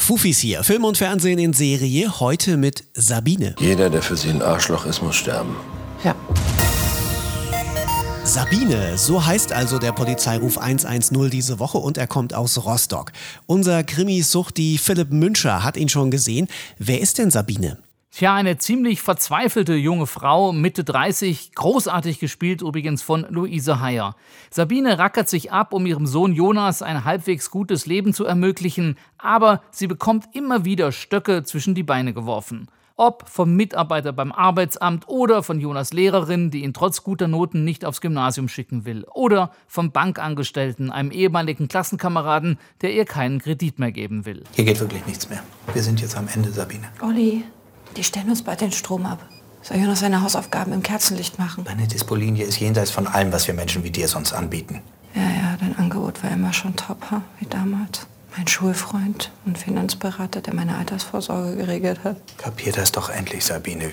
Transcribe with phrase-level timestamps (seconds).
[0.00, 3.54] Fufis hier, Film und Fernsehen in Serie, heute mit Sabine.
[3.60, 5.54] Jeder, der für sie ein Arschloch ist, muss sterben.
[6.02, 6.14] Ja.
[8.24, 13.12] Sabine, so heißt also der Polizeiruf 110 diese Woche und er kommt aus Rostock.
[13.46, 16.48] Unser Krimi-Suchti Philipp Münscher hat ihn schon gesehen.
[16.78, 17.78] Wer ist denn Sabine?
[18.12, 24.16] Tja, eine ziemlich verzweifelte junge Frau, Mitte 30, großartig gespielt übrigens von Luise Heyer.
[24.50, 29.62] Sabine rackert sich ab, um ihrem Sohn Jonas ein halbwegs gutes Leben zu ermöglichen, aber
[29.70, 32.66] sie bekommt immer wieder Stöcke zwischen die Beine geworfen.
[32.96, 37.84] Ob vom Mitarbeiter beim Arbeitsamt oder von Jonas Lehrerin, die ihn trotz guter Noten nicht
[37.84, 39.06] aufs Gymnasium schicken will.
[39.14, 44.44] Oder vom Bankangestellten, einem ehemaligen Klassenkameraden, der ihr keinen Kredit mehr geben will.
[44.52, 45.42] Hier geht wirklich nichts mehr.
[45.72, 46.88] Wir sind jetzt am Ende, Sabine.
[47.00, 47.44] Olli,
[47.96, 49.18] die stellen uns bald den Strom ab.
[49.62, 51.64] Soll ich noch seine Hausaufgaben im Kerzenlicht machen?
[51.66, 54.80] Meine Dispolinie ist jenseits von allem, was wir Menschen wie dir sonst anbieten.
[55.14, 57.22] Ja, ja, dein Angebot war immer schon top, ha?
[57.38, 58.06] wie damals.
[58.36, 62.16] Mein Schulfreund und Finanzberater, der meine Altersvorsorge geregelt hat.
[62.38, 63.90] Kapier das doch endlich, Sabine.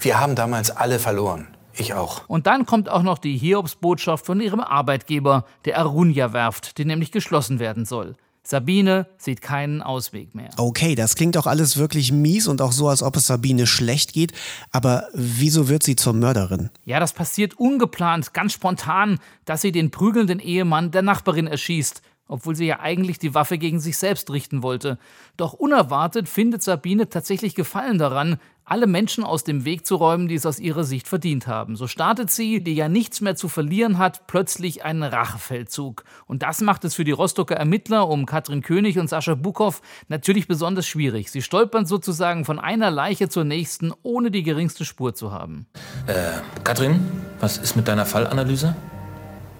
[0.00, 1.48] Wir haben damals alle verloren.
[1.74, 2.22] Ich auch.
[2.28, 7.58] Und dann kommt auch noch die Hiobsbotschaft von ihrem Arbeitgeber, der Arunia-Werft, die nämlich geschlossen
[7.58, 8.16] werden soll.
[8.42, 10.50] Sabine sieht keinen Ausweg mehr.
[10.56, 14.12] Okay, das klingt doch alles wirklich mies und auch so, als ob es Sabine schlecht
[14.12, 14.32] geht.
[14.70, 16.70] Aber wieso wird sie zur Mörderin?
[16.84, 22.54] Ja, das passiert ungeplant, ganz spontan, dass sie den prügelnden Ehemann der Nachbarin erschießt obwohl
[22.54, 24.98] sie ja eigentlich die Waffe gegen sich selbst richten wollte.
[25.36, 30.34] Doch unerwartet findet Sabine tatsächlich Gefallen daran, alle Menschen aus dem Weg zu räumen, die
[30.34, 31.76] es aus ihrer Sicht verdient haben.
[31.76, 36.04] So startet sie, die ja nichts mehr zu verlieren hat, plötzlich einen Rachefeldzug.
[36.26, 40.48] Und das macht es für die Rostocker Ermittler um Katrin König und Sascha Bukow natürlich
[40.48, 41.30] besonders schwierig.
[41.30, 45.66] Sie stolpern sozusagen von einer Leiche zur nächsten, ohne die geringste Spur zu haben.
[46.06, 46.14] Äh,
[46.62, 47.06] Katrin,
[47.40, 48.76] was ist mit deiner Fallanalyse?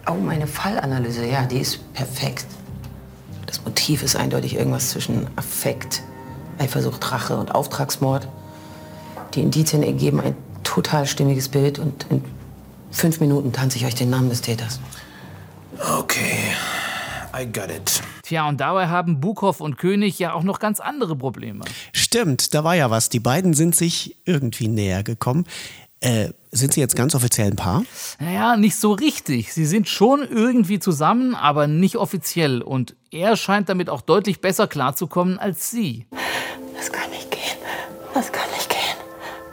[0.06, 2.46] Oh, meine Fallanalyse, ja, die ist perfekt.
[3.48, 6.02] Das Motiv ist eindeutig irgendwas zwischen Affekt,
[6.58, 8.28] Eifersucht, Rache und Auftragsmord.
[9.32, 12.22] Die Indizien ergeben ein total stimmiges Bild und in
[12.90, 14.80] fünf Minuten tanze ich euch den Namen des Täters.
[15.98, 16.52] Okay,
[17.34, 18.02] I got it.
[18.22, 21.64] Tja, und dabei haben Bukow und König ja auch noch ganz andere Probleme.
[21.94, 23.08] Stimmt, da war ja was.
[23.08, 25.46] Die beiden sind sich irgendwie näher gekommen.
[26.00, 27.82] Äh, sind Sie jetzt ganz offiziell ein Paar?
[28.20, 29.52] Naja, nicht so richtig.
[29.52, 32.62] Sie sind schon irgendwie zusammen, aber nicht offiziell.
[32.62, 36.06] Und er scheint damit auch deutlich besser klarzukommen als sie.
[36.76, 37.40] Das kann nicht gehen.
[38.14, 38.78] Das kann nicht gehen.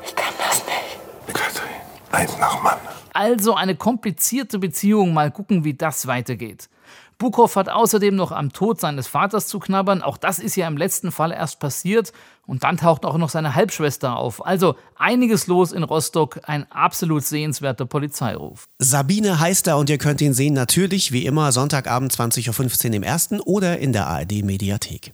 [0.05, 1.33] Ich kann das nicht.
[1.35, 1.67] Katrin,
[2.11, 2.77] eins nach Mann.
[3.13, 5.13] Also eine komplizierte Beziehung.
[5.13, 6.69] Mal gucken, wie das weitergeht.
[7.17, 10.01] Bukow hat außerdem noch am Tod seines Vaters zu knabbern.
[10.01, 12.11] Auch das ist ja im letzten Fall erst passiert.
[12.45, 14.45] Und dann taucht auch noch seine Halbschwester auf.
[14.45, 16.39] Also einiges los in Rostock.
[16.43, 18.65] Ein absolut sehenswerter Polizeiruf.
[18.79, 23.03] Sabine heißt er und ihr könnt ihn sehen natürlich wie immer Sonntagabend 20.15 Uhr im
[23.03, 25.13] ersten oder in der ARD Mediathek.